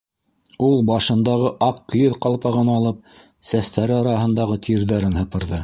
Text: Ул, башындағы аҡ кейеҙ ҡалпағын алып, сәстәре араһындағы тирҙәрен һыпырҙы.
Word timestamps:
Ул, 0.67 0.79
башындағы 0.89 1.51
аҡ 1.67 1.83
кейеҙ 1.93 2.17
ҡалпағын 2.25 2.73
алып, 2.77 3.13
сәстәре 3.53 3.99
араһындағы 3.99 4.61
тирҙәрен 4.69 5.21
һыпырҙы. 5.23 5.57